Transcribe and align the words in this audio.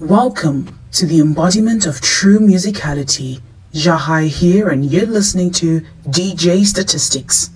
Welcome 0.00 0.80
to 0.92 1.06
the 1.06 1.20
embodiment 1.20 1.86
of 1.86 2.00
true 2.00 2.40
musicality. 2.40 3.40
Jahai 3.72 4.26
here, 4.26 4.70
and 4.70 4.90
you're 4.90 5.06
listening 5.06 5.52
to 5.52 5.82
DJ 6.08 6.64
Statistics. 6.64 7.50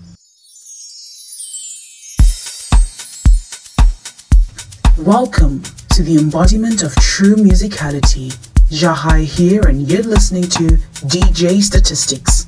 Welcome 4.98 5.62
to 5.94 6.02
the 6.02 6.18
embodiment 6.18 6.82
of 6.82 6.94
true 6.96 7.36
musicality. 7.36 8.36
Jahai 8.70 9.24
here, 9.24 9.62
and 9.62 9.90
you're 9.90 10.02
listening 10.02 10.44
to 10.44 10.78
DJ 11.08 11.62
Statistics. 11.62 12.45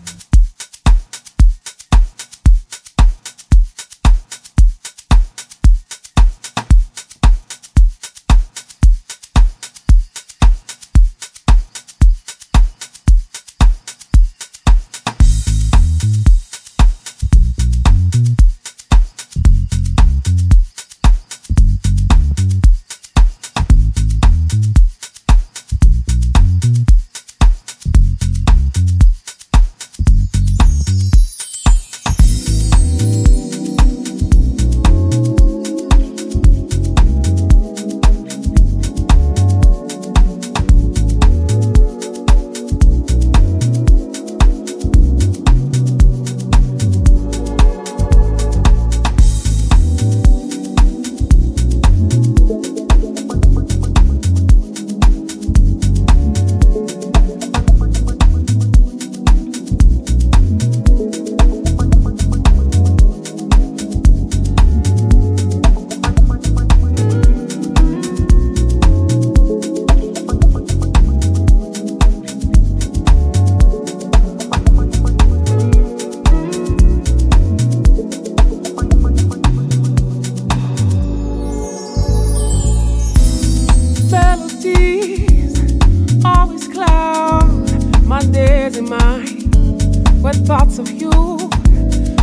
you. 91.12 91.48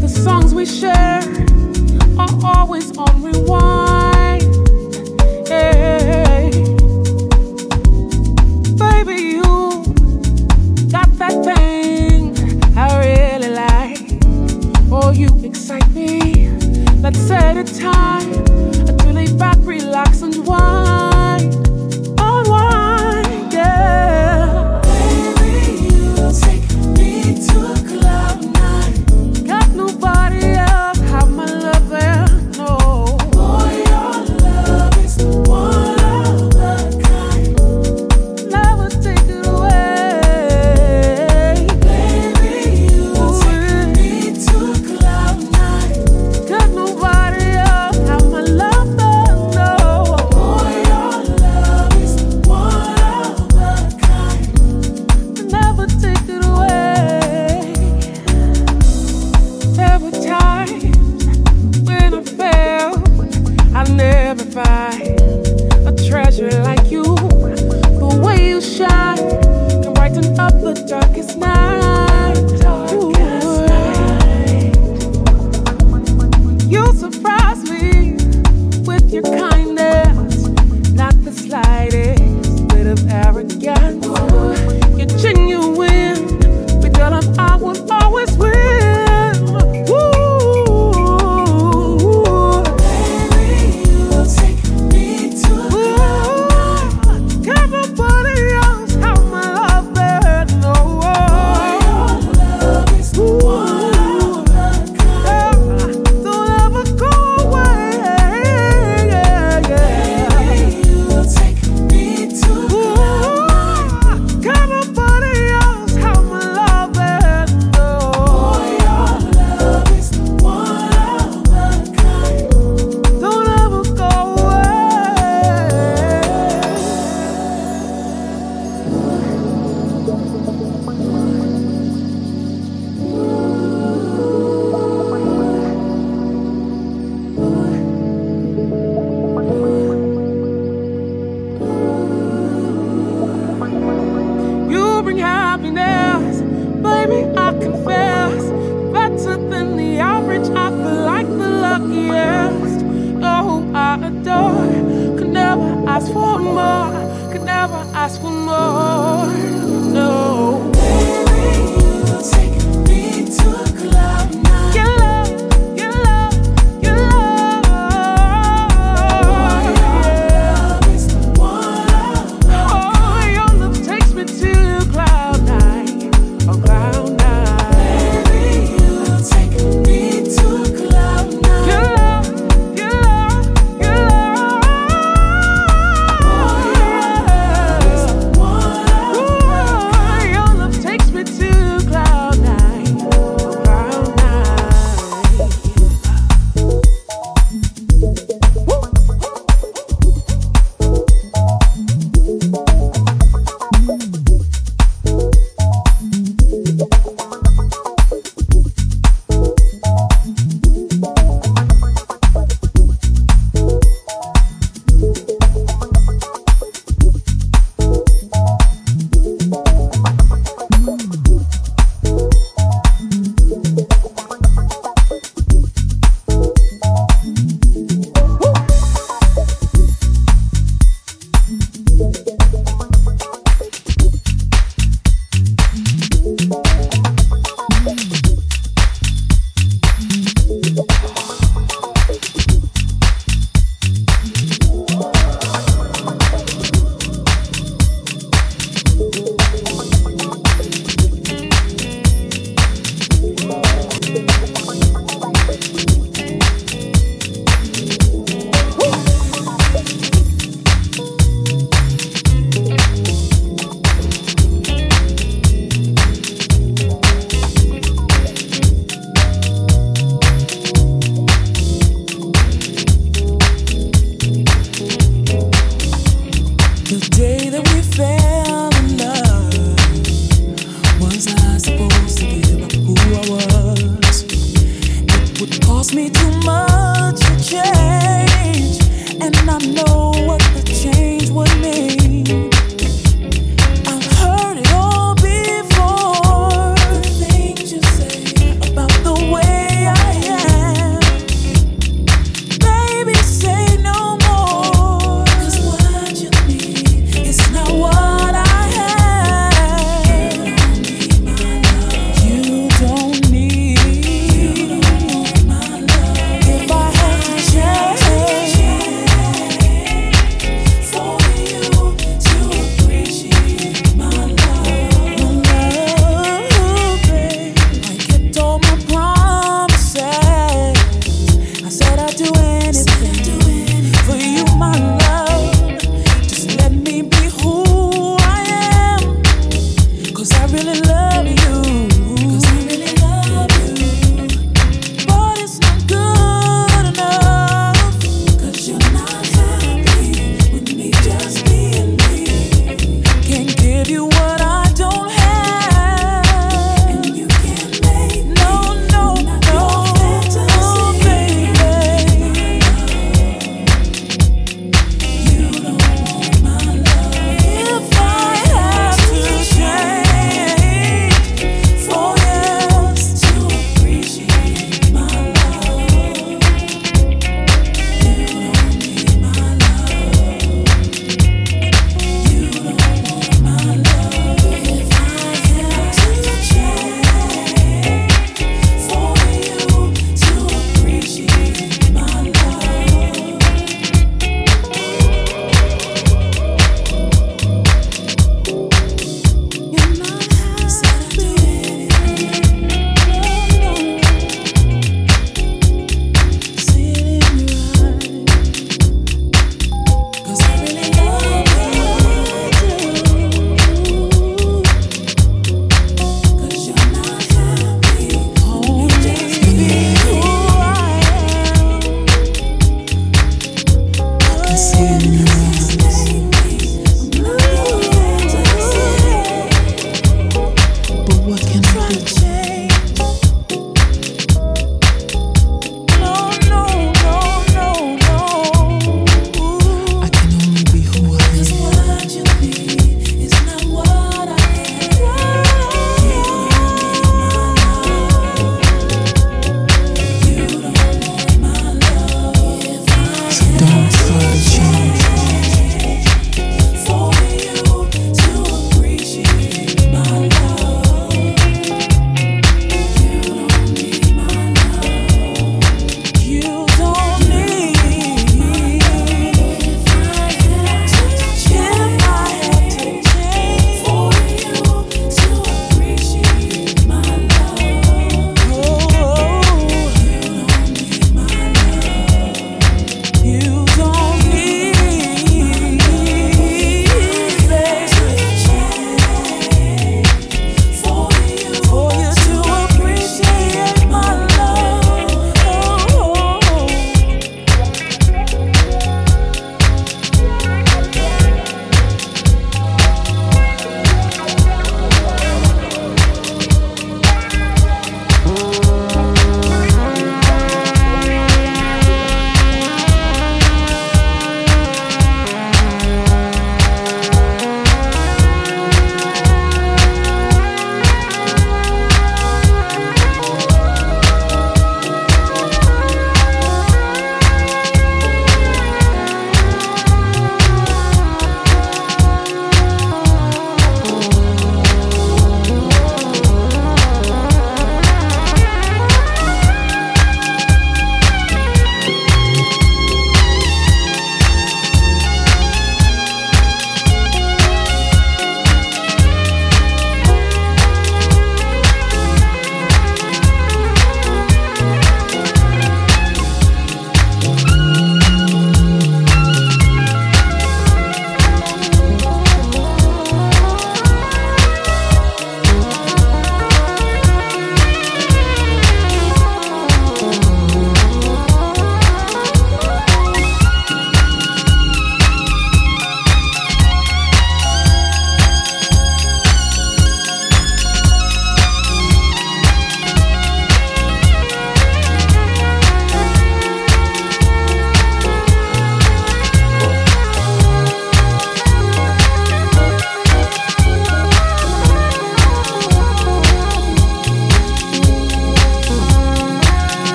The 0.00 0.08
songs 0.08 0.54
we 0.54 0.66
share 0.66 1.22
are 2.18 2.28
always 2.44 2.96
on 2.96 3.22
rewind. 3.22 3.87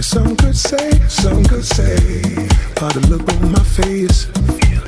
And 0.00 0.04
some 0.06 0.34
could 0.34 0.56
say, 0.56 0.92
some 1.08 1.44
could 1.44 1.62
say, 1.62 2.22
by 2.80 2.88
the 2.88 3.06
look 3.10 3.28
on 3.34 3.52
my 3.52 3.62
face, 3.62 4.24
feel. 4.56 4.80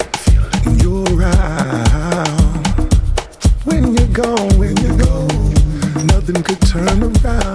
When 0.64 0.78
you're 0.78 1.04
around. 1.14 2.66
When 3.64 3.94
you're 3.94 4.08
gone, 4.08 4.58
when 4.58 4.74
you 4.78 4.96
go, 4.96 5.26
nothing 6.06 6.42
could 6.42 6.62
turn 6.62 7.02
around. 7.02 7.51